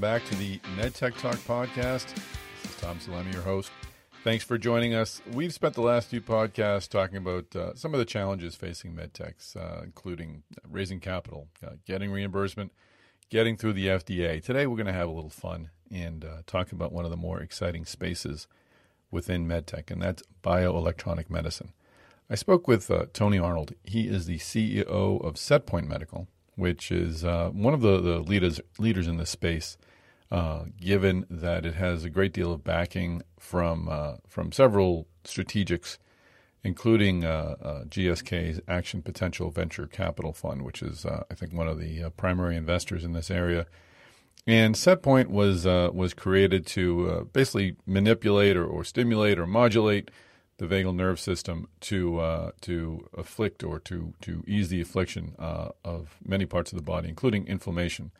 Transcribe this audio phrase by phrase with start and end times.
[0.00, 2.14] welcome back to the MedTech Talk podcast.
[2.62, 3.70] This is Tom Salemi, your host.
[4.24, 5.20] Thanks for joining us.
[5.30, 9.56] We've spent the last few podcasts talking about uh, some of the challenges facing medtechs,
[9.56, 12.72] uh, including raising capital, uh, getting reimbursement,
[13.28, 14.42] getting through the FDA.
[14.42, 17.16] Today, we're going to have a little fun and uh, talk about one of the
[17.18, 18.46] more exciting spaces
[19.10, 21.74] within medtech, and that's bioelectronic medicine.
[22.30, 23.74] I spoke with uh, Tony Arnold.
[23.84, 28.62] He is the CEO of SetPoint Medical, which is uh, one of the, the leaders
[28.78, 29.76] leaders in this space.
[30.30, 35.98] Uh, given that it has a great deal of backing from uh, from several strategics,
[36.62, 41.66] including uh, uh GSK's Action Potential Venture Capital Fund, which is uh, I think one
[41.66, 43.66] of the uh, primary investors in this area.
[44.46, 50.10] And SetPoint was was created to basically manipulate or, or, stimulate or modulate
[50.58, 56.46] the vagal nerve system to to afflict or to to ease the affliction of many
[56.46, 58.12] parts of the body, including inflammation.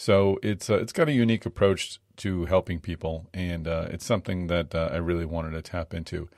[0.00, 4.46] So it's uh, it's got a unique approach to helping people, and uh, it's something
[4.46, 6.28] that uh, I really wanted to tap into.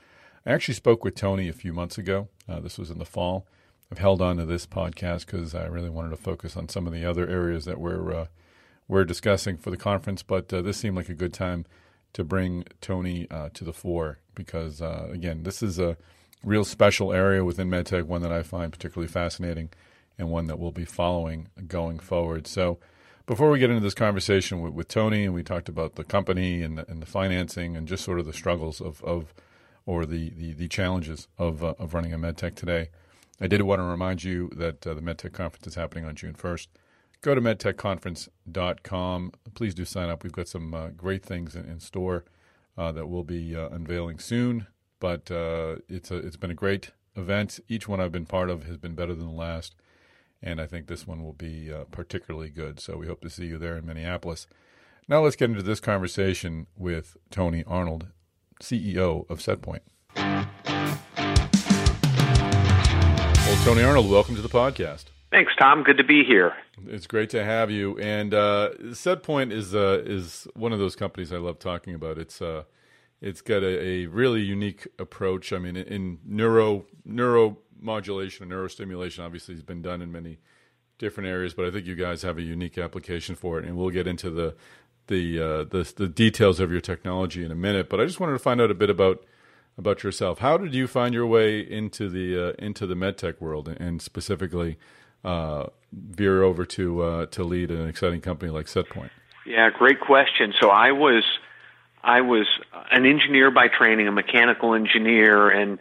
[0.47, 2.27] I actually spoke with Tony a few months ago.
[2.49, 3.45] Uh, this was in the fall.
[3.91, 6.91] I've held on to this podcast because I really wanted to focus on some of
[6.91, 8.25] the other areas that we're uh,
[8.87, 10.23] we're discussing for the conference.
[10.23, 11.67] But uh, this seemed like a good time
[12.13, 15.97] to bring Tony to the fore because again, this is a
[16.43, 19.69] real special area within medtech, one that I find particularly fascinating,
[20.17, 22.47] and one that we'll be following going forward.
[22.47, 22.79] So.
[23.31, 26.61] Before we get into this conversation with, with Tony, and we talked about the company
[26.61, 29.33] and the, and the financing and just sort of the struggles of, of
[29.85, 32.89] or the, the, the challenges of, uh, of running a medtech today,
[33.39, 36.33] I did want to remind you that uh, the MedTech Conference is happening on June
[36.33, 36.67] 1st.
[37.21, 39.31] Go to medtechconference.com.
[39.53, 40.23] Please do sign up.
[40.23, 42.25] We've got some uh, great things in, in store
[42.77, 44.67] uh, that we'll be uh, unveiling soon.
[44.99, 47.61] But uh, it's, a, it's been a great event.
[47.69, 49.73] Each one I've been part of has been better than the last
[50.43, 52.79] and I think this one will be uh, particularly good.
[52.79, 54.47] So we hope to see you there in Minneapolis.
[55.07, 58.07] Now let's get into this conversation with Tony Arnold,
[58.61, 59.81] CEO of SetPoint.
[63.45, 65.05] Well, Tony Arnold, welcome to the podcast.
[65.31, 65.83] Thanks, Tom.
[65.83, 66.53] Good to be here.
[66.87, 67.97] It's great to have you.
[67.99, 72.17] And uh, SetPoint is uh, is one of those companies I love talking about.
[72.17, 72.63] It's uh,
[73.21, 75.53] it's got a, a, really unique approach.
[75.53, 80.39] I mean, in neuro neuro modulation and neurostimulation obviously has been done in many
[80.97, 83.89] different areas, but I think you guys have a unique application for it, and we'll
[83.89, 84.55] get into the
[85.07, 87.89] the uh, the, the details of your technology in a minute.
[87.89, 89.25] But I just wanted to find out a bit about
[89.77, 90.39] about yourself.
[90.39, 94.77] How did you find your way into the uh, into the medtech world, and specifically
[95.25, 99.09] uh, veer over to uh, to lead an exciting company like SetPoint?
[99.45, 100.53] Yeah, great question.
[100.59, 101.23] So I was
[102.03, 102.47] I was
[102.91, 105.79] an engineer by training, a mechanical engineer, and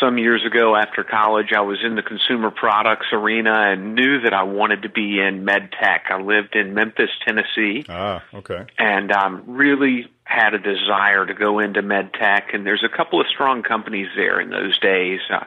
[0.00, 4.32] some years ago after college, I was in the consumer products arena and knew that
[4.32, 6.06] I wanted to be in med tech.
[6.10, 7.84] I lived in Memphis, Tennessee.
[7.88, 8.66] Ah, okay.
[8.78, 12.54] And um, really had a desire to go into med tech.
[12.54, 15.20] And there's a couple of strong companies there in those days.
[15.30, 15.44] Uh,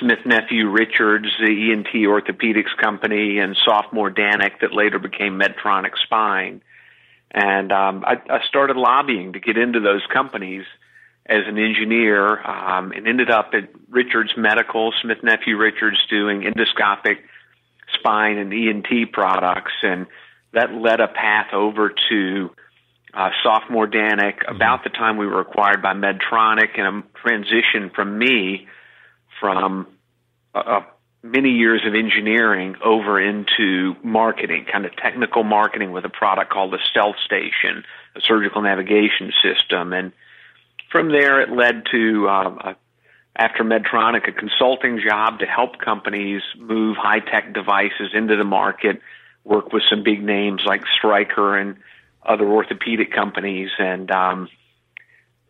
[0.00, 6.62] Smith Nephew Richards, the ENT orthopedics company, and Sofamor Danek that later became Medtronic Spine.
[7.30, 10.64] And um, I, I started lobbying to get into those companies
[11.28, 17.18] as an engineer um, and ended up at Richards Medical, Smith Nephew Richards, doing endoscopic
[17.98, 20.06] spine and ENT products, and
[20.52, 22.50] that led a path over to
[23.12, 24.54] uh, Sofamor Danek mm-hmm.
[24.54, 28.68] about the time we were acquired by Medtronic, and a transition from me
[29.40, 29.86] from
[30.54, 30.80] uh, uh,
[31.22, 36.72] many years of engineering over into marketing, kind of technical marketing with a product called
[36.72, 37.84] the Stealth Station,
[38.14, 40.12] a surgical navigation system, and
[40.96, 42.74] from there, it led to uh,
[43.36, 49.00] after Medtronic a consulting job to help companies move high tech devices into the market.
[49.44, 51.76] Work with some big names like Stryker and
[52.24, 54.48] other orthopedic companies, and um,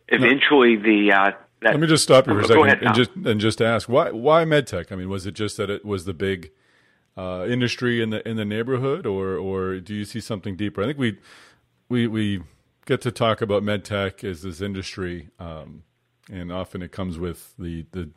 [0.07, 1.31] eventually the uh,
[1.61, 3.89] that, Let me just stop you for a second ahead, and just and just ask
[3.89, 4.91] why why medtech?
[4.91, 6.51] I mean, was it just that it was the big
[7.17, 10.83] uh, industry in the in the neighborhood, or or do you see something deeper?
[10.83, 11.17] I think we
[11.89, 12.43] we we
[12.87, 15.83] get to talk about medtech as this industry, um,
[16.31, 18.09] and often it comes with the, the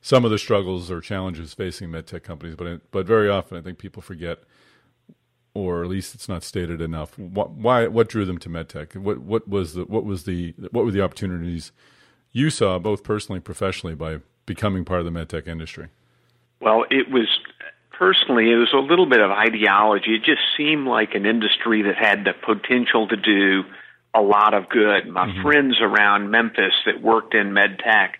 [0.00, 2.54] some of the struggles or challenges facing medtech companies.
[2.56, 4.38] But but very often, I think people forget,
[5.52, 7.18] or at least it's not stated enough.
[7.18, 8.96] What, why what drew them to medtech?
[8.96, 11.72] What what was the what was the what were the opportunities
[12.30, 15.88] you saw both personally and professionally by becoming part of the medtech industry?
[16.60, 17.28] Well, it was
[17.90, 20.14] personally, it was a little bit of ideology.
[20.14, 23.64] It just seemed like an industry that had the potential to do
[24.14, 25.08] a lot of good.
[25.08, 25.42] My mm-hmm.
[25.42, 28.18] friends around Memphis that worked in med tech,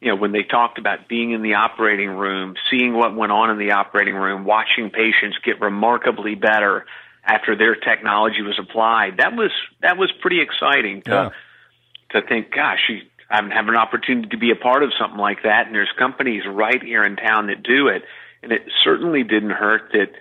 [0.00, 3.50] you know, when they talked about being in the operating room, seeing what went on
[3.50, 6.86] in the operating room, watching patients get remarkably better,
[7.28, 9.18] after their technology was applied.
[9.18, 9.50] That was
[9.82, 11.30] that was pretty exciting to yeah.
[12.20, 13.00] to think, gosh, you,
[13.30, 16.42] I have an opportunity to be a part of something like that, and there's companies
[16.48, 18.02] right here in town that do it.
[18.42, 20.12] And it certainly didn't hurt that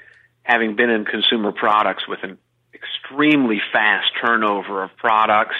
[0.44, 2.38] having been in consumer products with an
[2.78, 5.56] extremely fast turnover of products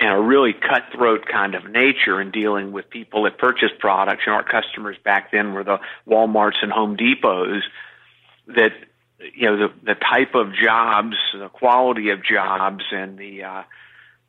[0.00, 4.22] and a really cutthroat kind of nature in dealing with people that purchase products.
[4.26, 5.78] You know, our customers back then were the
[6.08, 7.62] Walmarts and Home Depots
[8.48, 8.72] that
[9.34, 13.62] you know the the type of jobs, the quality of jobs, and the uh,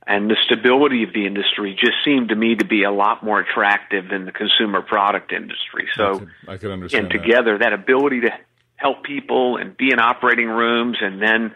[0.05, 3.39] and the stability of the industry just seemed to me to be a lot more
[3.39, 5.87] attractive than the consumer product industry.
[5.95, 7.11] So I could, I could understand.
[7.11, 7.71] And together, that.
[7.71, 8.31] that ability to
[8.75, 11.53] help people and be in operating rooms, and then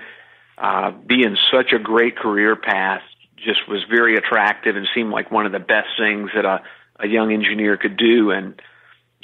[0.59, 3.01] uh, be in such a great career path,
[3.37, 6.61] just was very attractive and seemed like one of the best things that a,
[6.99, 8.31] a young engineer could do.
[8.31, 8.61] And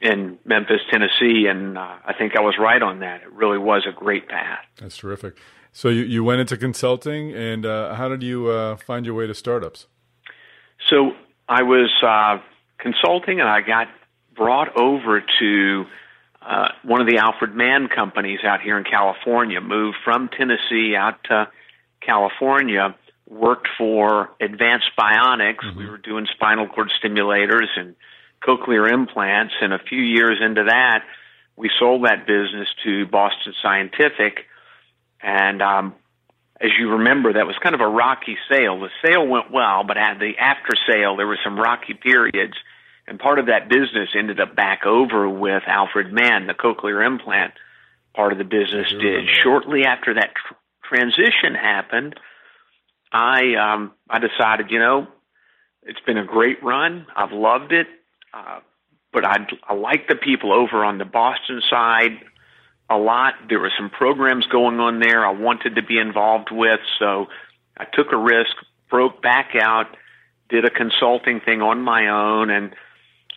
[0.02, 3.22] in Memphis, Tennessee, and uh, I think I was right on that.
[3.22, 4.60] It really was a great path.
[4.80, 5.38] That's terrific.
[5.72, 9.28] So you, you went into consulting, and uh, how did you uh, find your way
[9.28, 9.88] to startups?
[10.90, 11.12] So
[11.50, 12.42] I was uh,
[12.78, 13.88] consulting, and I got
[14.36, 15.86] brought over to
[16.46, 19.60] uh, one of the Alfred Mann companies out here in California.
[19.62, 21.48] Moved from Tennessee out to
[22.02, 22.96] California.
[23.28, 25.66] Worked for Advanced Bionics.
[25.66, 25.80] Mm-hmm.
[25.80, 27.96] We were doing spinal cord stimulators and
[28.46, 29.56] cochlear implants.
[29.60, 31.04] And a few years into that,
[31.56, 34.46] we sold that business to Boston Scientific.
[35.22, 35.96] And um,
[36.62, 38.80] as you remember, that was kind of a rocky sale.
[38.80, 42.54] The sale went well, but at the after sale, there were some rocky periods.
[43.08, 47.54] And part of that business ended up back over with Alfred Mann, the cochlear implant
[48.16, 49.26] part of the business did.
[49.44, 52.20] Shortly after that tr- transition happened,
[53.12, 55.08] I um, I decided, you know,
[55.84, 57.06] it's been a great run.
[57.16, 57.88] I've loved it.
[58.34, 58.60] Uh,
[59.14, 59.38] but I,
[59.68, 62.20] I like the people over on the Boston side
[62.90, 63.34] a lot.
[63.50, 67.28] There were some programs going on there I wanted to be involved with, so
[67.78, 68.52] I took a risk,
[68.90, 69.96] broke back out,
[70.50, 72.76] did a consulting thing on my own, and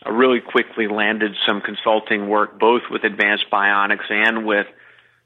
[0.07, 4.67] really quickly landed some consulting work both with Advanced Bionics and with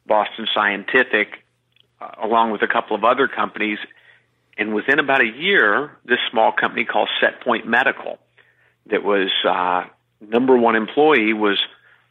[0.06, 1.44] Boston Scientific,
[2.00, 3.78] uh, along with a couple of other companies.
[4.56, 8.18] And within about a year, this small company called SetPoint Medical
[8.90, 9.84] that was uh,
[10.20, 11.58] number one employee was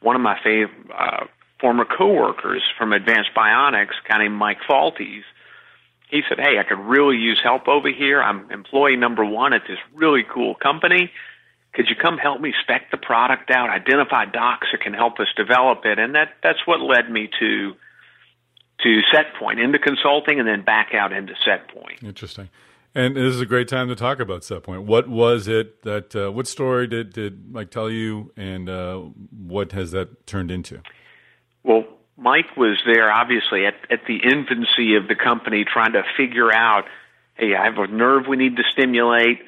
[0.00, 1.26] one of my fav- uh,
[1.60, 5.22] former coworkers from Advanced Bionics, a guy named Mike Faltys.
[6.10, 8.22] He said, "Hey, I could really use help over here.
[8.22, 11.10] I'm employee number one at this really cool company.
[11.74, 15.28] Could you come help me spec the product out, identify docs that can help us
[15.36, 17.74] develop it?" And that that's what led me to
[18.82, 22.02] to SetPoint into consulting, and then back out into SetPoint.
[22.02, 22.50] Interesting.
[22.94, 24.84] And this is a great time to talk about SetPoint.
[24.84, 26.14] What was it that?
[26.14, 28.98] Uh, what story did did Mike tell you, and uh,
[29.30, 30.82] what has that turned into?
[31.62, 31.84] Well,
[32.18, 36.84] Mike was there obviously at at the infancy of the company, trying to figure out,
[37.34, 39.38] hey, I have a nerve we need to stimulate.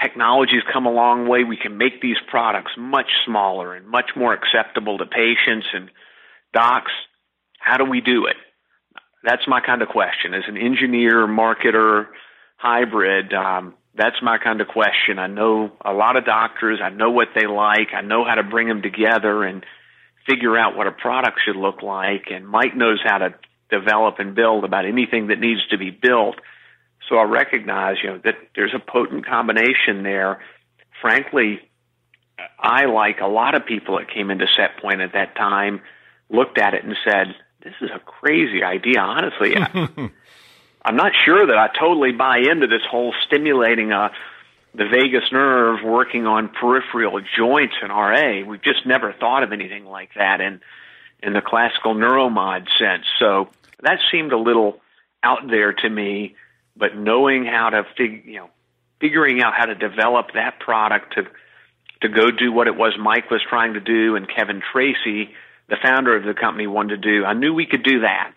[0.00, 1.44] Technology's come a long way.
[1.44, 5.90] We can make these products much smaller and much more acceptable to patients and
[6.52, 6.92] docs.
[7.58, 8.36] How do we do it?
[9.24, 10.34] That's my kind of question.
[10.34, 12.06] As an engineer, marketer,
[12.56, 15.18] hybrid, um, that's my kind of question.
[15.18, 16.78] I know a lot of doctors.
[16.82, 17.88] I know what they like.
[17.92, 19.64] I know how to bring them together and
[20.28, 22.26] figure out what a product should look like.
[22.30, 23.34] And Mike knows how to
[23.70, 26.36] develop and build about anything that needs to be built.
[27.08, 30.40] So I recognize, you know, that there's a potent combination there.
[31.00, 31.60] Frankly,
[32.58, 35.80] I, like a lot of people that came into SetPoint at that time,
[36.28, 39.56] looked at it and said, "This is a crazy idea." Honestly,
[40.84, 44.08] I'm not sure that I totally buy into this whole stimulating a uh,
[44.74, 48.44] the vagus nerve working on peripheral joints in RA.
[48.46, 50.60] We've just never thought of anything like that in
[51.20, 53.04] in the classical neuromod sense.
[53.18, 53.48] So
[53.80, 54.80] that seemed a little
[55.22, 56.36] out there to me,
[56.78, 58.50] but knowing how to fig, you know,
[59.00, 61.22] figuring out how to develop that product to
[62.00, 65.34] to go do what it was Mike was trying to do and Kevin Tracey,
[65.68, 67.24] the founder of the company, wanted to do.
[67.24, 68.32] I knew we could do that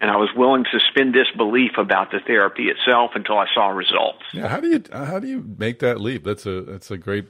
[0.00, 4.22] and I was willing to suspend disbelief about the therapy itself until I saw results.
[4.32, 6.24] Yeah, how do you how do you make that leap?
[6.24, 7.26] That's a that's a great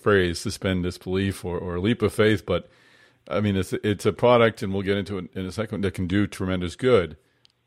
[0.00, 2.46] phrase, suspend disbelief or, or leap of faith.
[2.46, 2.68] But
[3.28, 5.94] I mean, it's it's a product, and we'll get into it in a second that
[5.94, 7.16] can do tremendous good.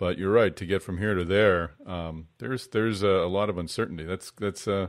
[0.02, 1.74] But you're right to get from here to there.
[1.86, 4.04] Um, there's there's a, a, lot of uncertainty.
[4.04, 4.88] That's that's uh,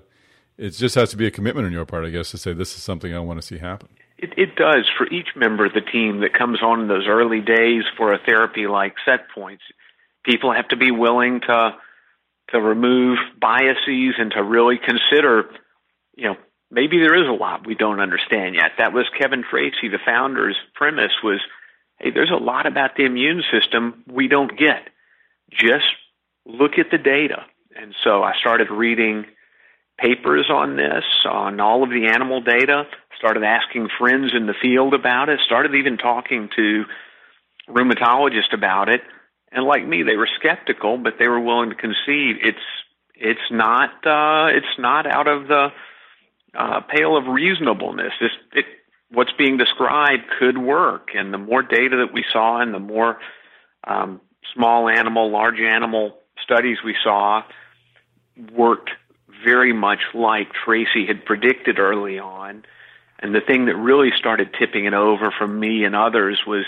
[0.57, 2.75] it just has to be a commitment on your part, I guess, to say this
[2.75, 3.91] is something I want to see happen.
[4.17, 7.43] It, it does for each member of the team that comes on in those early
[7.43, 9.59] days for a therapy like SetPoints.
[10.25, 11.77] People have to be willing to
[12.53, 15.51] to remove biases and to really consider,
[16.17, 16.37] you know,
[16.71, 18.71] maybe there is a lot we don't understand yet.
[18.79, 21.41] That was Kevin Tracey, the founder's premise was,
[21.99, 24.89] hey, there's a lot about the immune system we don't get.
[25.59, 25.85] Just
[26.47, 27.45] look at the data.
[27.75, 29.27] And so I started reading
[29.99, 32.85] papers on this, on all of the animal data,
[33.19, 36.85] started asking friends in the field about it, started even talking to
[37.69, 39.01] rheumatologists about it.
[39.53, 42.59] And like me, they were skeptical, but they were willing to concede it's
[43.15, 45.69] it's not uh, it's not out of the
[46.59, 48.13] uh, pale of reasonableness.
[48.21, 48.65] This, it,
[49.11, 53.19] what's being described could work, and the more data that we saw, and the more
[53.87, 54.21] um,
[54.55, 57.43] small animal, large animal studies we saw,
[58.53, 58.91] worked
[59.45, 62.65] very much like Tracey had predicted early on.
[63.19, 66.65] And the thing that really started tipping it over for me and others was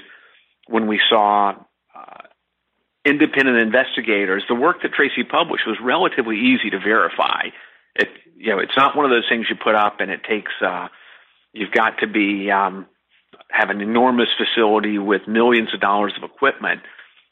[0.69, 1.55] when we saw
[1.95, 2.19] uh,
[3.05, 4.45] independent investigators.
[4.49, 7.49] The work that Tracey published was relatively easy to verify.
[7.97, 10.53] It, you know, it's not one of those things you put up and it takes.
[10.61, 10.89] Uh,
[11.53, 12.87] you've got to be um,
[13.51, 16.81] have an enormous facility with millions of dollars of equipment.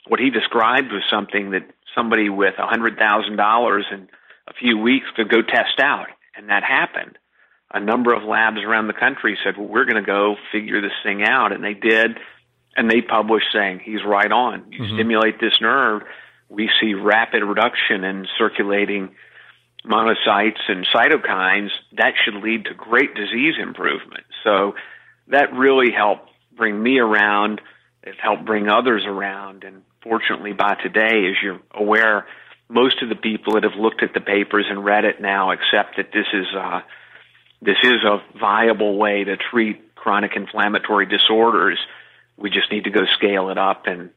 [0.09, 4.09] What he described was something that somebody with a hundred thousand dollars and
[4.49, 7.18] a few weeks could go test out, and that happened.
[7.75, 10.92] A number of labs around the country said, "Well, we're going to go figure this
[11.02, 12.18] thing out," and they did.
[12.75, 14.64] And they published saying he's right on.
[14.71, 14.94] You mm-hmm.
[14.97, 16.04] stimulate this nerve,
[16.49, 19.14] we see rapid reduction in circulating
[19.85, 24.25] monocytes and cytokines, that should lead to great disease improvement.
[24.44, 24.75] So
[25.28, 27.61] that really helped bring me around.
[28.02, 29.64] It helped bring others around.
[29.64, 32.26] And fortunately, by today, as you're aware,
[32.68, 35.97] most of the people that have looked at the papers and read it now accept
[35.97, 36.80] that this is uh,
[37.61, 41.78] this is a viable way to treat chronic inflammatory disorders.
[42.37, 44.11] We just need to go scale it up and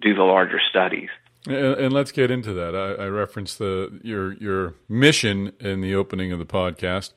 [0.00, 1.08] do the larger studies.
[1.46, 2.74] And, and let's get into that.
[2.76, 7.12] I, I referenced the your your mission in the opening of the podcast,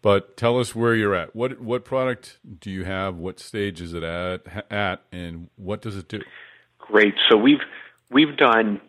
[0.00, 1.36] but tell us where you're at.
[1.36, 3.16] What what product do you have?
[3.16, 4.64] What stage is it at?
[4.70, 6.20] At and what does it do?
[6.82, 7.14] Great.
[7.28, 7.60] So we've
[8.10, 8.80] we've done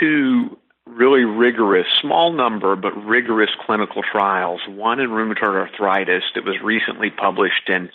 [0.00, 4.60] two really rigorous, small number but rigorous clinical trials.
[4.68, 7.90] One in rheumatoid arthritis that was recently published in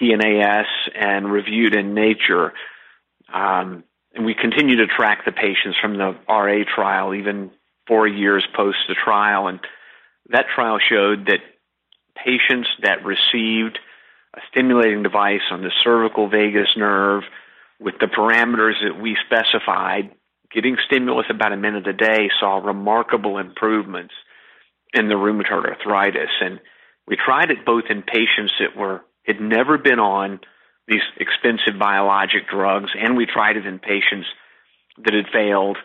[0.00, 2.52] PNAS and reviewed in Nature.
[3.32, 7.50] Um, and we continue to track the patients from the RA trial even
[7.86, 9.48] four years post the trial.
[9.48, 9.60] And
[10.30, 11.40] that trial showed that
[12.16, 13.78] patients that received
[14.34, 17.22] a stimulating device on the cervical vagus nerve
[17.80, 20.10] with the parameters that we specified,
[20.52, 24.14] getting stimulus about a minute a day saw remarkable improvements
[24.92, 26.30] in the rheumatoid arthritis.
[26.40, 26.60] And
[27.06, 30.40] we tried it both in patients that were had never been on
[30.86, 34.26] these expensive biologic drugs, and we tried it in patients
[35.04, 35.76] that had failed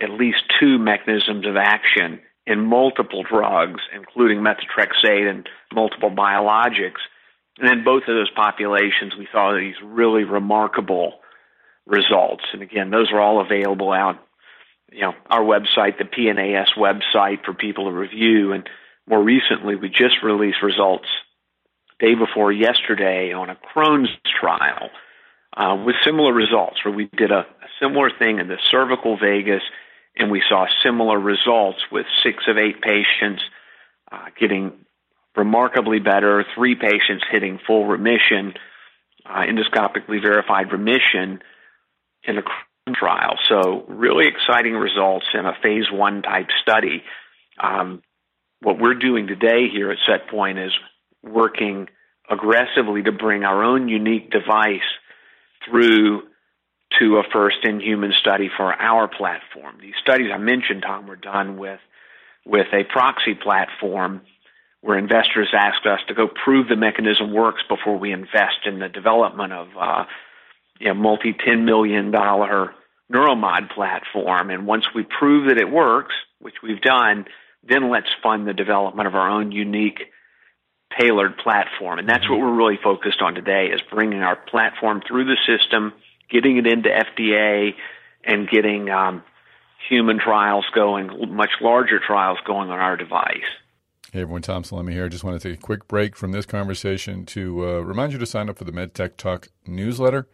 [0.00, 7.00] at least two mechanisms of action in multiple drugs, including methotrexate and multiple biologics.
[7.58, 11.20] And in both of those populations, we saw these really remarkable
[11.86, 12.44] results.
[12.52, 14.16] And again, those are all available out,
[14.90, 18.52] you know, our website, the PNAS website for people to review.
[18.52, 18.68] And
[19.08, 21.08] more recently, we just released results
[22.00, 24.10] day before yesterday on a Crohn's
[24.40, 24.90] trial
[25.56, 29.62] uh, with similar results, where we did a, a similar thing in the cervical vagus,
[30.16, 33.42] and we saw similar results with six of eight patients
[34.10, 34.72] uh, getting
[35.36, 38.54] remarkably better, three patients hitting full remission,
[39.26, 41.40] uh, endoscopically verified remission
[42.26, 42.42] in a
[42.94, 43.38] trial.
[43.48, 47.02] So, really exciting results in a phase one type study.
[47.62, 48.02] Um,
[48.60, 50.72] what we're doing today here at SetPoint is
[51.22, 51.88] working
[52.30, 54.80] aggressively to bring our own unique device
[55.68, 56.22] through
[56.98, 59.78] to a first in human study for our platform.
[59.80, 61.80] These studies I mentioned, Tom, were done with
[62.46, 64.20] with a proxy platform
[64.82, 68.88] where investors asked us to go prove the mechanism works before we invest in the
[68.88, 70.04] development of uh,
[70.78, 72.74] you know, multi ten million dollar
[73.12, 74.50] neuromod platform.
[74.50, 77.26] And once we prove that it works, which we've done,
[77.62, 80.00] then let's fund the development of our own unique
[80.98, 81.98] tailored platform.
[81.98, 85.92] And that's what we're really focused on today is bringing our platform through the system,
[86.30, 87.70] getting it into FDA,
[88.24, 89.22] and getting um,
[89.88, 93.44] human trials going, much larger trials going on our device.
[94.12, 95.06] Hey everyone, Tom Salemi here.
[95.06, 98.18] I just want to take a quick break from this conversation to uh, remind you
[98.20, 100.28] to sign up for the MedTech Talk newsletter.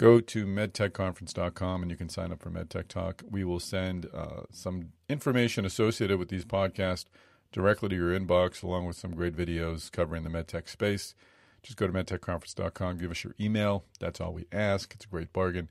[0.00, 3.22] Go to medtechconference.com and you can sign up for MedTech Talk.
[3.30, 7.04] We will send uh, some information associated with these podcasts
[7.52, 11.14] directly to your inbox, along with some great videos covering the medtech space.
[11.62, 13.84] Just go to medtechconference.com, give us your email.
[13.98, 14.94] That's all we ask.
[14.94, 15.68] It's a great bargain.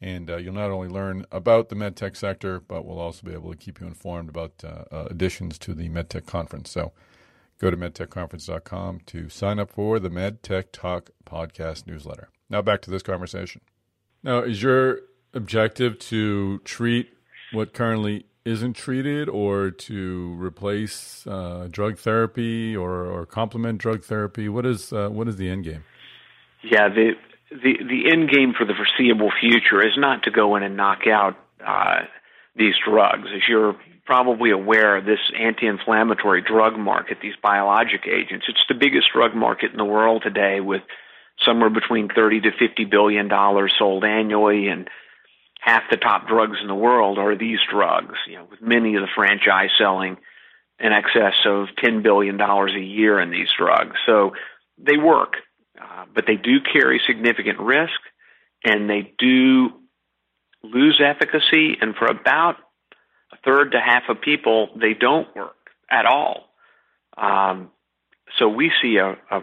[0.00, 3.52] And uh, you'll not only learn about the medtech sector, but we'll also be able
[3.52, 6.72] to keep you informed about uh, uh, additions to the medtech conference.
[6.72, 6.90] So
[7.60, 12.30] go to medtechconference.com to sign up for the MedTech Talk podcast newsletter.
[12.50, 13.60] Now back to this conversation.
[14.28, 15.00] Now, is your
[15.32, 17.08] objective to treat
[17.50, 24.50] what currently isn't treated or to replace uh, drug therapy or, or complement drug therapy?
[24.50, 25.82] What is uh, what is the end game?
[26.62, 27.12] Yeah, the
[27.50, 31.06] the the end game for the foreseeable future is not to go in and knock
[31.10, 31.34] out
[31.66, 32.00] uh,
[32.54, 33.28] these drugs.
[33.34, 39.34] As you're probably aware, this anti-inflammatory drug market, these biologic agents, it's the biggest drug
[39.34, 40.82] market in the world today, with
[41.44, 44.88] somewhere between 30 to 50 billion dollars sold annually and
[45.60, 49.02] half the top drugs in the world are these drugs, you know, with many of
[49.02, 50.16] the franchise selling
[50.78, 53.96] in excess of $10 billion a year in these drugs.
[54.06, 54.32] So
[54.78, 55.34] they work,
[55.80, 58.00] uh, but they do carry significant risk
[58.64, 59.70] and they do
[60.62, 61.76] lose efficacy.
[61.80, 62.56] And for about
[63.32, 65.56] a third to half of people, they don't work
[65.90, 66.44] at all.
[67.16, 67.70] Um,
[68.38, 69.42] so we see a, a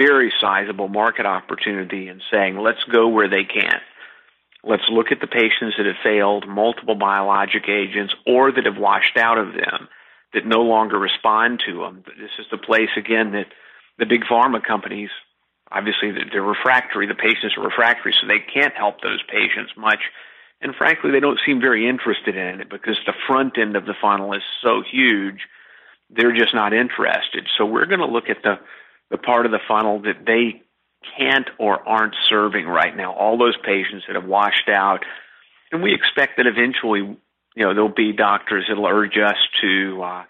[0.00, 3.82] very sizable market opportunity in saying, let's go where they can't.
[4.64, 9.16] Let's look at the patients that have failed multiple biologic agents or that have washed
[9.16, 9.88] out of them,
[10.32, 12.04] that no longer respond to them.
[12.18, 13.46] This is the place, again, that
[13.98, 15.10] the big pharma companies,
[15.70, 17.06] obviously, they're refractory.
[17.06, 20.00] The patients are refractory, so they can't help those patients much.
[20.62, 23.94] And frankly, they don't seem very interested in it because the front end of the
[24.00, 25.40] funnel is so huge,
[26.10, 27.48] they're just not interested.
[27.56, 28.58] So we're going to look at the,
[29.10, 30.62] the part of the funnel that they
[31.18, 33.12] can't or aren't serving right now.
[33.14, 35.04] All those patients that have washed out,
[35.72, 40.24] and we expect that eventually, you know, there'll be doctors that'll urge us to uh,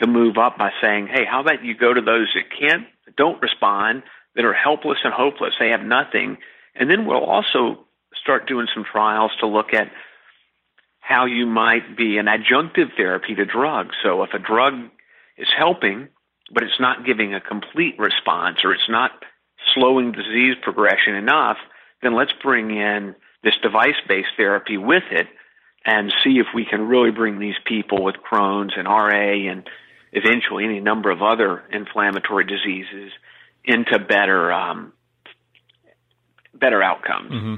[0.00, 3.40] to move up by saying, "Hey, how about you go to those that can't, don't
[3.40, 4.02] respond,
[4.34, 6.38] that are helpless and hopeless, they have nothing,"
[6.74, 9.90] and then we'll also start doing some trials to look at
[11.00, 13.94] how you might be an adjunctive therapy to drugs.
[14.02, 14.74] So if a drug
[15.38, 16.08] is helping,
[16.50, 19.10] but it's not giving a complete response or it's not
[19.74, 21.56] slowing disease progression enough,
[22.02, 25.26] then let's bring in this device based therapy with it
[25.84, 29.68] and see if we can really bring these people with Crohn's and RA and
[30.12, 33.12] eventually any number of other inflammatory diseases
[33.64, 34.92] into better um,
[36.54, 37.30] better outcomes.
[37.30, 37.54] Mm-hmm.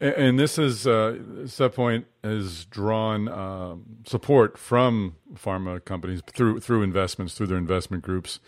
[0.00, 3.74] And this is uh, SetPoint has drawn uh,
[4.06, 8.38] support from pharma companies through through investments through their investment groups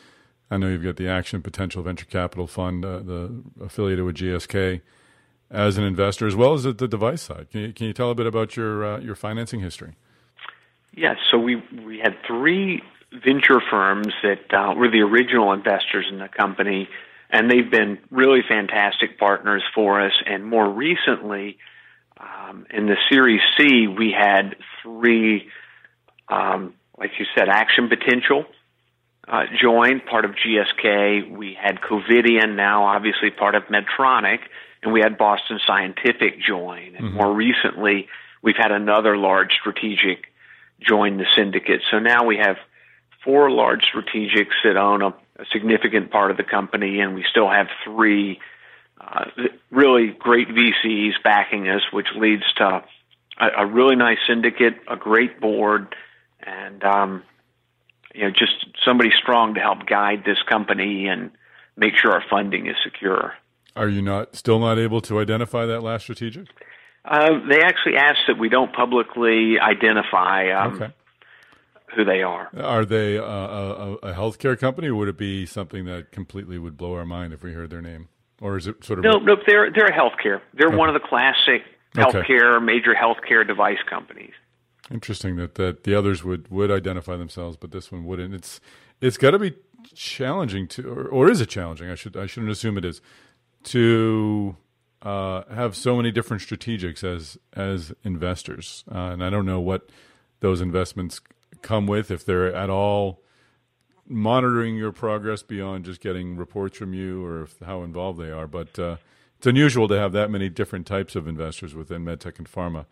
[0.50, 4.80] I know you've got the Action Potential Venture Capital Fund, uh, the affiliated with GSK,
[5.48, 7.48] as an investor, as well as at the device side.
[7.50, 9.94] Can you, can you tell a bit about your uh, your financing history?
[10.92, 12.82] Yes, so we we had three
[13.12, 16.88] venture firms that uh, were the original investors in the company,
[17.32, 20.12] and they've been really fantastic partners for us.
[20.26, 21.58] And more recently,
[22.18, 25.48] um, in the Series C, we had three,
[26.28, 28.44] um, like you said, Action Potential
[29.28, 31.30] uh, joined, part of GSK.
[31.30, 34.40] We had Covidien now obviously part of Medtronic,
[34.82, 36.96] and we had Boston Scientific join.
[36.96, 37.16] And mm-hmm.
[37.16, 38.08] more recently,
[38.42, 40.24] we've had another large strategic
[40.80, 41.82] join the syndicate.
[41.90, 42.56] So now we have
[43.22, 47.48] four large strategics that own a, a significant part of the company, and we still
[47.48, 48.38] have three
[49.00, 49.24] uh,
[49.70, 52.82] really great VCs backing us, which leads to
[53.40, 55.94] a, a really nice syndicate, a great board,
[56.40, 57.22] and um,
[58.14, 61.30] you know, just somebody strong to help guide this company and
[61.76, 63.34] make sure our funding is secure.
[63.76, 66.48] Are you not still not able to identify that last strategic?
[67.04, 70.92] Uh, they actually asked that we don't publicly identify um, okay.
[71.94, 72.50] Who they are.
[72.56, 76.76] Are they a, a, a healthcare company, or would it be something that completely would
[76.76, 78.08] blow our mind if we heard their name?
[78.40, 79.18] Or is it sort of no?
[79.18, 80.40] No, they're they're a healthcare.
[80.54, 80.76] They're okay.
[80.76, 81.62] one of the classic
[81.94, 82.64] healthcare okay.
[82.64, 84.32] major healthcare device companies.
[84.90, 88.34] Interesting that, that the others would, would identify themselves, but this one wouldn't.
[88.34, 88.60] It's
[89.00, 89.54] it's got to be
[89.94, 91.90] challenging to, or, or is it challenging?
[91.90, 93.00] I should I shouldn't assume it is
[93.64, 94.56] to
[95.02, 99.90] uh, have so many different strategics as as investors, uh, and I don't know what
[100.40, 101.20] those investments
[101.62, 103.22] come with if they're at all
[104.10, 108.46] monitoring your progress beyond just getting reports from you or if, how involved they are.
[108.46, 108.96] But uh,
[109.38, 112.86] it's unusual to have that many different types of investors within medtech and pharma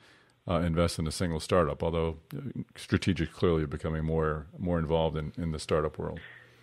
[0.48, 1.82] uh, invest in a single startup.
[1.82, 2.40] Although uh,
[2.76, 6.20] strategic clearly are becoming more more involved in, in the startup world.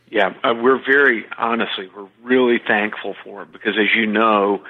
[0.10, 4.64] Yeah, uh, we're very honestly we're really thankful for it because as you know,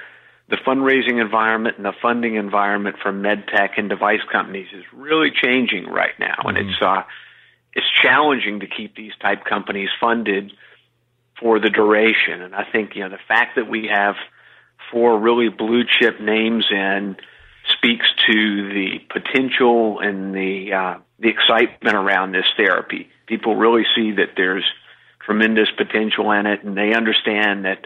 [0.48, 5.30] the fundraising environment and the funding environment for med tech and device companies is really
[5.30, 6.48] changing right now, mm-hmm.
[6.48, 7.02] and it's uh,
[7.74, 10.52] it's challenging to keep these type companies funded
[11.40, 12.42] for the duration.
[12.42, 14.14] And I think you know the fact that we have
[14.92, 17.16] four really blue chip names in
[17.76, 23.08] speaks to the potential and the uh, the excitement around this therapy.
[23.26, 24.64] People really see that there's
[25.24, 27.84] tremendous potential in it, and they understand that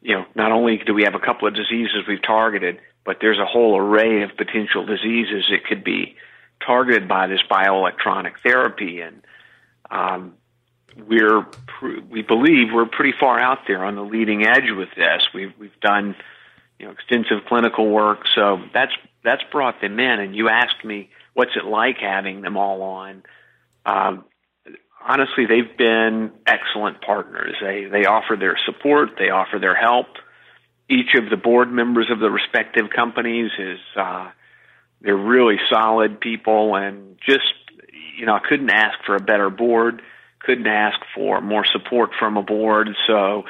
[0.00, 3.38] you know not only do we have a couple of diseases we've targeted, but there's
[3.38, 6.16] a whole array of potential diseases that could be
[6.64, 9.22] targeted by this bioelectronic therapy, and
[9.90, 10.34] um,
[11.06, 11.46] we're
[12.10, 15.22] we believe we're pretty far out there on the leading edge with this.
[15.32, 16.16] We've we've done
[16.78, 18.92] you know extensive clinical work, so that's
[19.24, 20.20] that's brought them in.
[20.20, 23.22] And you asked me what's it like having them all on.
[23.86, 24.24] Um,
[25.06, 27.54] honestly, they've been excellent partners.
[27.60, 30.06] They they offer their support, they offer their help.
[30.90, 34.30] Each of the board members of the respective companies is uh,
[35.00, 37.54] they're really solid people, and just
[38.18, 40.02] you know I couldn't ask for a better board.
[40.40, 42.88] Couldn't ask for more support from a board.
[43.06, 43.44] So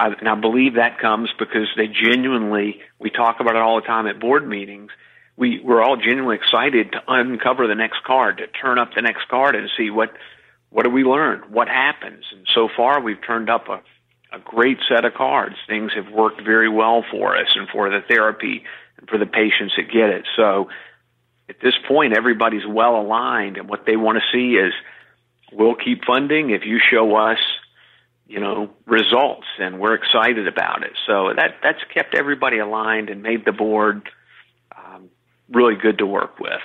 [0.00, 3.86] I, and I believe that comes because they genuinely, we talk about it all the
[3.86, 4.90] time at board meetings.
[5.36, 9.28] We, we're all genuinely excited to uncover the next card, to turn up the next
[9.28, 10.10] card and see what,
[10.70, 11.42] what do we learn?
[11.50, 12.24] What happens?
[12.32, 13.80] And so far we've turned up a,
[14.34, 15.56] a great set of cards.
[15.66, 18.64] Things have worked very well for us and for the therapy
[18.98, 20.26] and for the patients that get it.
[20.36, 20.68] So
[21.48, 24.72] at this point, everybody's well aligned and what they want to see is
[25.52, 27.38] we'll keep funding if you show us
[28.30, 33.22] you know results and we're excited about it so that that's kept everybody aligned and
[33.22, 34.08] made the board
[34.76, 35.10] um,
[35.50, 36.60] really good to work with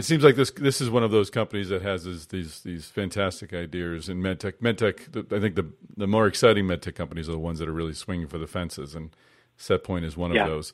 [0.00, 2.86] it seems like this this is one of those companies that has this, these these
[2.86, 4.54] fantastic ideas in medtech.
[4.54, 7.92] Medtech, I think the the more exciting medtech companies are the ones that are really
[7.92, 9.14] swinging for the fences, and
[9.58, 10.44] SetPoint is one yeah.
[10.44, 10.72] of those.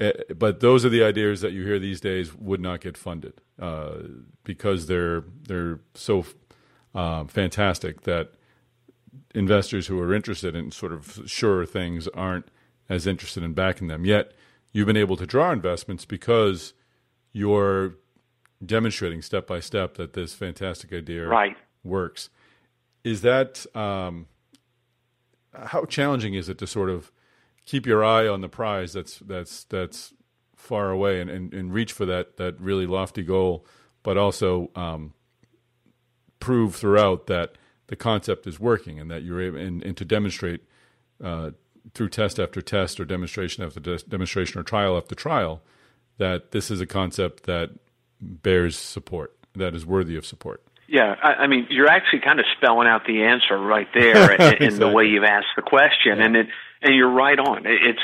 [0.00, 3.42] Uh, but those are the ideas that you hear these days would not get funded
[3.60, 3.96] uh,
[4.42, 6.24] because they're they're so
[6.94, 8.32] uh, fantastic that
[9.34, 12.46] investors who are interested in sort of sure things aren't
[12.88, 14.06] as interested in backing them.
[14.06, 14.32] Yet
[14.72, 16.72] you've been able to draw investments because
[17.34, 17.96] you're
[18.64, 21.56] demonstrating step by step that this fantastic idea right.
[21.84, 22.30] works.
[23.04, 24.26] Is that um,
[25.52, 27.10] how challenging is it to sort of
[27.66, 30.14] keep your eye on the prize that's that's that's
[30.56, 33.66] far away and, and, and reach for that that really lofty goal,
[34.02, 35.12] but also um,
[36.38, 37.56] prove throughout that
[37.88, 40.62] the concept is working and that you're able and, and to demonstrate
[41.22, 41.50] uh,
[41.94, 45.62] through test after test or demonstration after de- demonstration or trial after trial
[46.18, 47.70] that this is a concept that
[48.22, 50.62] bears support, that is worthy of support.
[50.88, 54.40] Yeah, I, I mean, you're actually kind of spelling out the answer right there in,
[54.40, 54.66] exactly.
[54.66, 56.24] in the way you've asked the question, yeah.
[56.24, 56.46] and it,
[56.82, 57.64] and you're right on.
[57.66, 58.00] It's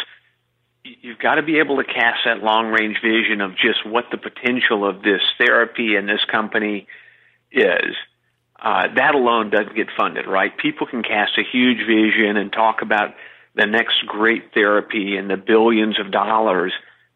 [0.84, 4.16] you've got to be able to cast that long range vision of just what the
[4.16, 6.86] potential of this therapy and this company
[7.52, 7.94] is
[8.60, 10.56] uh, that alone doesn't get funded, right?
[10.56, 13.14] People can cast a huge vision and talk about
[13.54, 16.72] the next great therapy and the billions of dollars.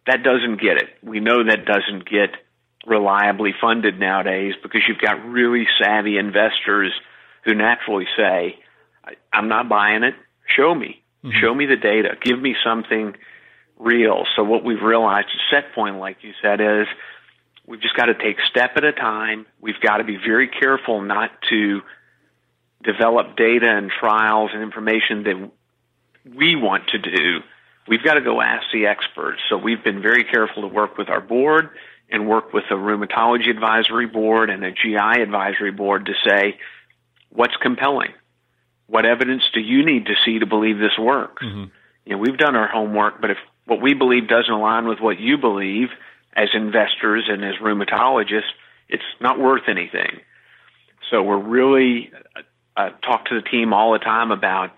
[0.06, 0.88] That doesn't get it.
[1.02, 2.30] We know that doesn't get
[2.86, 6.92] reliably funded nowadays because you've got really savvy investors
[7.44, 8.58] who naturally say,
[9.32, 10.14] I'm not buying it.
[10.56, 11.02] Show me.
[11.24, 11.38] Mm-hmm.
[11.40, 12.16] Show me the data.
[12.20, 13.14] Give me something
[13.78, 14.24] real.
[14.36, 16.86] So what we've realized at SetPoint, like you said, is
[17.66, 19.46] We've just got to take step at a time.
[19.60, 21.80] We've got to be very careful not to
[22.82, 25.50] develop data and trials and information that
[26.36, 27.40] we want to do.
[27.86, 29.40] We've got to go ask the experts.
[29.48, 31.70] So we've been very careful to work with our board
[32.12, 36.58] and work with a rheumatology advisory board and a GI advisory board to say,
[37.30, 38.12] what's compelling?
[38.86, 41.42] What evidence do you need to see to believe this works?
[41.42, 41.64] Mm-hmm.
[42.04, 45.18] You know, we've done our homework, but if what we believe doesn't align with what
[45.18, 45.88] you believe,
[46.34, 48.52] as investors and as rheumatologists,
[48.88, 50.20] it's not worth anything.
[51.10, 52.10] So we're really
[52.76, 54.70] uh, talk to the team all the time about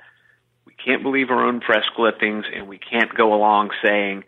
[0.67, 4.25] we can't believe our own press clippings and we can't go along saying,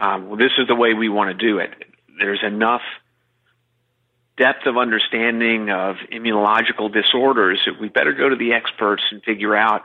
[0.00, 1.70] um, well, this is the way we want to do it.
[2.18, 2.82] There's enough
[4.36, 9.54] depth of understanding of immunological disorders that we better go to the experts and figure
[9.54, 9.82] out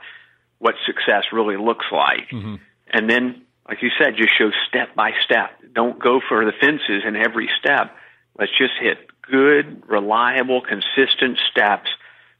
[0.58, 2.28] what success really looks like.
[2.30, 2.56] Mm-hmm.
[2.92, 5.50] And then like you said, just show step by step.
[5.72, 7.94] Don't go for the fences in every step.
[8.36, 11.88] Let's just hit good, reliable, consistent steps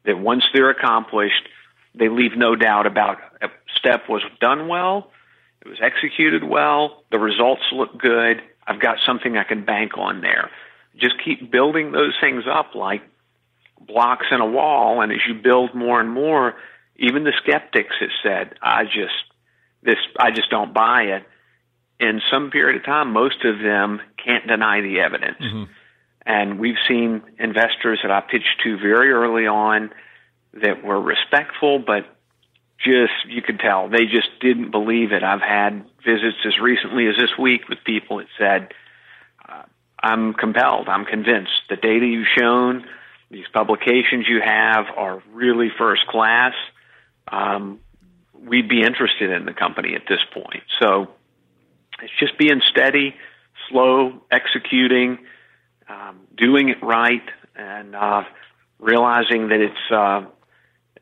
[0.05, 1.48] that once they're accomplished,
[1.94, 5.12] they leave no doubt about a step was done well,
[5.64, 10.20] it was executed well, the results look good, I've got something I can bank on
[10.20, 10.51] there.
[10.96, 13.03] Just keep building those things up like
[13.81, 16.55] blocks in a wall, and as you build more and more,
[16.96, 19.14] even the skeptics have said, I just
[19.83, 21.25] this I just don't buy it.
[21.99, 25.40] In some period of time, most of them can't deny the evidence.
[25.40, 25.64] Mm-hmm.
[26.25, 29.90] And we've seen investors that I pitched to very early on
[30.55, 32.05] that were respectful, but
[32.83, 35.23] just you could tell they just didn't believe it.
[35.23, 38.75] I've had visits as recently as this week with people that said,
[39.49, 39.62] uh,
[40.03, 40.88] "I'm compelled.
[40.88, 41.53] I'm convinced.
[41.69, 42.87] The data you've shown,
[43.31, 46.55] these publications you have, are really first class.
[47.29, 47.81] Um,
[48.35, 50.62] we'd be interested in the company at this point.
[50.81, 51.09] So
[52.03, 53.14] it's just being steady,
[53.69, 55.19] slow executing,
[55.88, 57.23] um, doing it right,
[57.55, 58.25] and uh,
[58.79, 60.25] realizing that it's uh,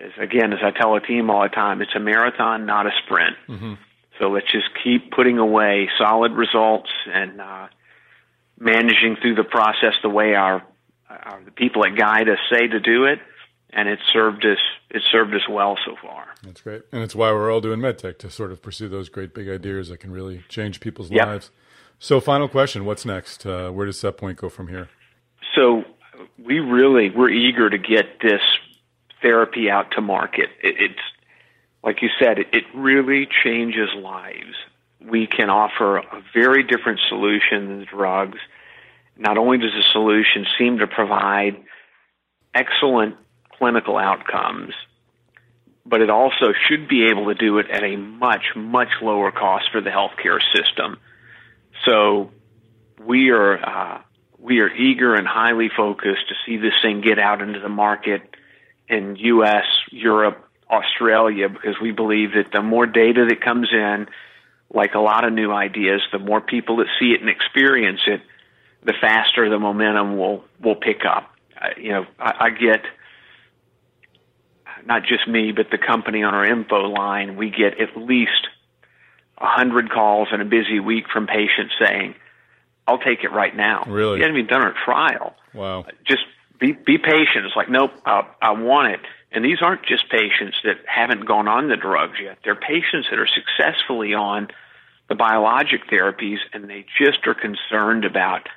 [0.00, 2.90] as, again, as I tell a team all the time, it's a marathon, not a
[3.04, 3.36] sprint.
[3.48, 3.74] Mm-hmm.
[4.18, 7.68] So let's just keep putting away solid results and uh,
[8.58, 10.62] managing through the process the way our,
[11.08, 13.20] our the people that guide us say to do it,
[13.70, 14.58] and it's served us
[14.90, 16.26] it's served us well so far.
[16.42, 19.34] That's great, and it's why we're all doing medtech to sort of pursue those great
[19.34, 21.26] big ideas that can really change people's yep.
[21.26, 21.50] lives.
[21.98, 23.46] So, final question: What's next?
[23.46, 24.88] Uh, where does SetPoint go from here?
[25.54, 25.84] So,
[26.44, 28.40] we really we're eager to get this
[29.22, 30.48] therapy out to market.
[30.62, 31.00] It, it's
[31.82, 34.54] like you said, it, it really changes lives.
[35.00, 38.38] We can offer a very different solution than drugs.
[39.16, 41.56] Not only does the solution seem to provide
[42.54, 43.16] excellent
[43.58, 44.74] clinical outcomes,
[45.86, 49.66] but it also should be able to do it at a much, much lower cost
[49.72, 50.98] for the healthcare system.
[51.86, 52.30] So
[53.04, 54.02] we are uh,
[54.38, 58.22] we are eager and highly focused to see this thing get out into the market
[58.88, 64.06] in U.S., Europe, Australia, because we believe that the more data that comes in,
[64.72, 68.20] like a lot of new ideas, the more people that see it and experience it,
[68.84, 71.30] the faster the momentum will will pick up.
[71.76, 72.82] You know, I, I get
[74.86, 77.36] not just me, but the company on our info line.
[77.36, 78.48] We get at least
[79.38, 82.14] a hundred calls in a busy week from patients saying,
[82.86, 85.34] "I'll take it right now." Really, you haven't even done a trial.
[85.54, 85.86] Wow.
[86.04, 86.24] Just
[86.58, 87.46] be be patient.
[87.46, 89.00] It's like, nope, I, I want it.
[89.30, 92.38] And these aren't just patients that haven't gone on the drugs yet.
[92.44, 94.48] They're patients that are successfully on
[95.08, 98.48] the biologic therapies, and they just are concerned about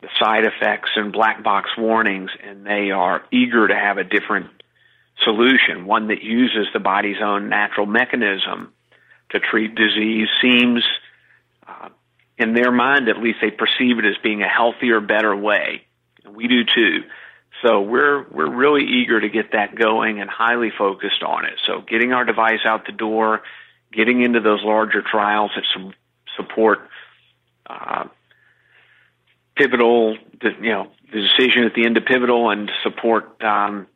[0.00, 4.48] the side effects and black box warnings, and they are eager to have a different
[5.24, 8.72] solution, one that uses the body's own natural mechanism
[9.30, 10.28] to treat disease.
[10.40, 10.82] Seems,
[11.66, 11.88] uh,
[12.38, 15.82] in their mind at least, they perceive it as being a healthier, better way.
[16.28, 17.04] We do too.
[17.62, 21.54] So we're we're really eager to get that going and highly focused on it.
[21.66, 23.42] So getting our device out the door,
[23.92, 25.94] getting into those larger trials that some
[26.36, 26.80] support
[27.66, 28.04] uh,
[29.56, 33.86] pivotal, you know, the decision at the end of pivotal and support um,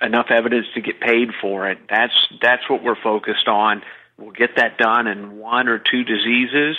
[0.00, 1.78] enough evidence to get paid for it.
[1.88, 3.82] That's that's what we're focused on.
[4.18, 6.76] We'll get that done in one or two diseases,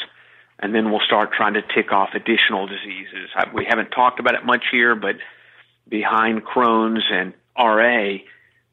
[0.59, 3.29] and then we'll start trying to tick off additional diseases.
[3.35, 5.15] I, we haven't talked about it much here, but
[5.87, 8.17] behind Crohn's and RA,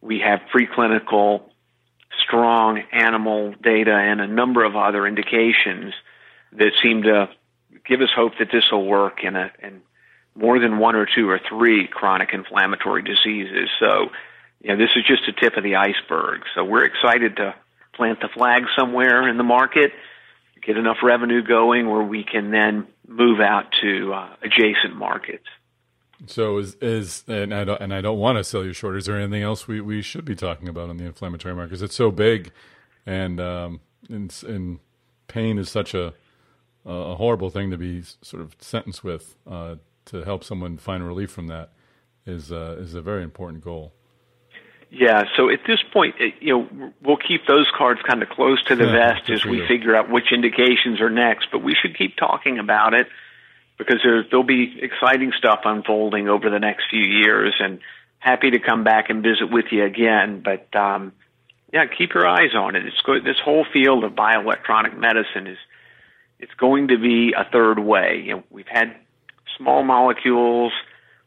[0.00, 1.42] we have preclinical,
[2.26, 5.94] strong animal data and a number of other indications
[6.52, 7.28] that seem to
[7.86, 9.80] give us hope that this will work in, a, in
[10.34, 13.68] more than one or two or three chronic inflammatory diseases.
[13.78, 14.10] So,
[14.60, 16.42] you know, this is just a tip of the iceberg.
[16.54, 17.54] So we're excited to
[17.94, 19.92] plant the flag somewhere in the market,
[20.64, 25.46] get enough revenue going where we can then move out to uh, adjacent markets.
[26.26, 28.96] So is is and I don't and I don't want to sell you short.
[28.96, 31.70] Is there anything else we, we should be talking about on the inflammatory market?
[31.70, 32.52] Because it's so big,
[33.06, 34.78] and um, and, and
[35.26, 36.14] pain is such a
[36.84, 39.36] a horrible thing to be sort of sentenced with.
[39.46, 41.70] Uh, to help someone find relief from that
[42.26, 43.92] is uh, is a very important goal.
[44.90, 45.24] Yeah.
[45.36, 48.84] So at this point, you know, we'll keep those cards kind of close to the
[48.84, 51.48] yeah, vest as we figure out which indications are next.
[51.50, 53.08] But we should keep talking about it
[53.86, 57.80] because there, there'll be exciting stuff unfolding over the next few years and
[58.18, 60.42] happy to come back and visit with you again.
[60.44, 61.12] But, um,
[61.72, 62.84] yeah, keep your eyes on it.
[62.86, 65.58] It's this whole field of bioelectronic medicine is,
[66.38, 68.22] it's going to be a third way.
[68.24, 68.96] You know, we've had
[69.56, 70.72] small molecules,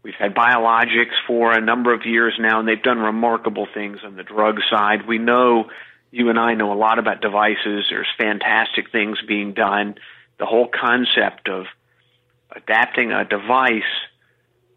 [0.03, 4.17] we've had biologics for a number of years now, and they've done remarkable things on
[4.17, 5.07] the drug side.
[5.07, 5.69] We know,
[6.11, 7.85] you and I know a lot about devices.
[7.89, 9.95] There's fantastic things being done.
[10.37, 11.65] The whole concept of
[12.55, 13.84] adapting a device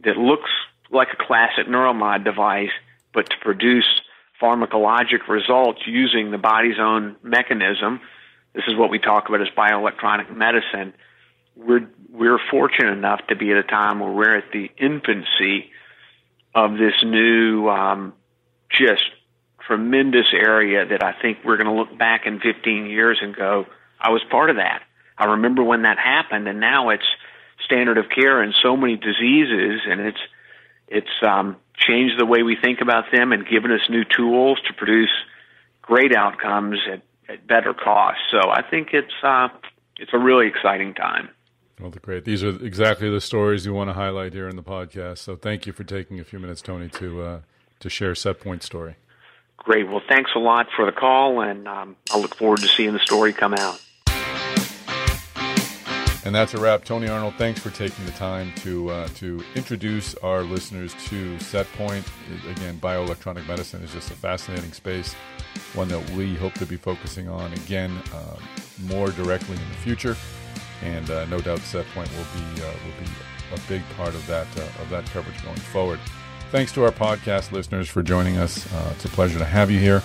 [0.05, 0.51] that looks
[0.91, 2.71] like a classic neuromod device,
[3.13, 3.87] but to produce
[4.41, 8.01] pharmacologic results using the body's own mechanism.
[8.55, 10.95] This is what we talk about as bioelectronic medicine.
[11.57, 15.71] We're we're fortunate enough to be at a time where we're at the infancy
[16.55, 18.15] of this new, um,
[18.71, 19.03] just
[19.67, 23.67] tremendous area that I think we're going to look back in 15 years and go,
[24.01, 24.83] I was part of that.
[25.19, 27.05] I remember when that happened, and now it's
[27.65, 30.21] standard of care in so many diseases, and it's
[30.89, 34.73] it's um, changed the way we think about them and given us new tools to
[34.73, 35.11] produce
[35.83, 38.19] great outcomes at, at better cost.
[38.31, 39.49] So I think it's uh,
[39.99, 41.29] it's a really exciting time.
[41.81, 42.25] Well, great.
[42.25, 45.19] These are exactly the stories you want to highlight here in the podcast.
[45.19, 47.41] So thank you for taking a few minutes, Tony, to uh,
[47.81, 48.97] to share SetPoint story.
[49.59, 49.89] Great.
[49.89, 53.01] Well, thanks a lot for the call, and um, I look forward to seeing the
[53.01, 53.81] story come out.
[56.25, 56.85] And that's a wrap.
[56.85, 62.05] Tony Arnold, thanks for taking the time to uh, to introduce our listeners to SetPoint.
[62.51, 65.15] Again, bioelectronic medicine is just a fascinating space,
[65.75, 68.37] one that we hope to be focusing on again uh,
[68.89, 70.17] more directly in the future.
[70.83, 73.11] And uh, no doubt, SetPoint will be uh, will be
[73.55, 76.01] a big part of that uh, of that coverage going forward.
[76.51, 78.71] Thanks to our podcast listeners for joining us.
[78.73, 80.03] Uh, it's a pleasure to have you here.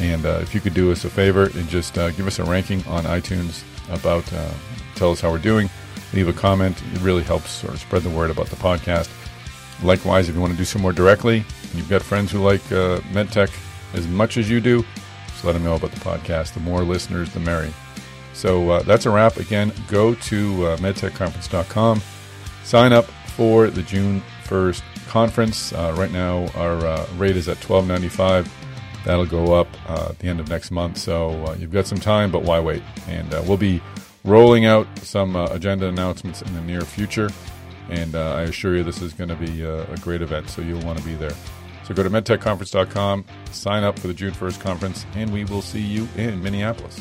[0.00, 3.02] And if you could do us a favor and just give us a ranking on
[3.02, 4.24] iTunes about
[4.94, 5.70] tell us how we're doing,
[6.12, 6.82] leave a comment.
[6.92, 9.10] It really helps sort of spread the word about the podcast.
[9.82, 12.98] Likewise, if you want to do some more directly, you've got friends who like uh,
[13.12, 13.50] MedTech
[13.94, 14.84] as much as you do,
[15.28, 16.54] just let them know about the podcast.
[16.54, 17.72] The more listeners, the merry.
[18.34, 19.36] So uh, that's a wrap.
[19.36, 22.02] Again, go to uh, medtechconference.com,
[22.64, 25.72] sign up for the June 1st conference.
[25.72, 28.48] Uh, right now, our uh, rate is at $12.95.
[29.08, 30.98] That'll go up uh, at the end of next month.
[30.98, 32.82] So uh, you've got some time, but why wait?
[33.06, 33.80] And uh, we'll be
[34.22, 37.30] rolling out some uh, agenda announcements in the near future.
[37.88, 40.60] And uh, I assure you, this is going to be a, a, great event, so
[40.60, 41.32] you'll want to be there.
[41.84, 45.80] So go to medtechconference.com, sign up for the June 1st conference, and we will see
[45.80, 47.00] you in Minneapolis.